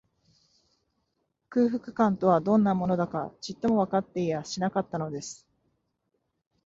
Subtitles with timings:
[1.51, 5.47] 空腹感とは、どんなものだか、ちっともわかっていやしなかったのです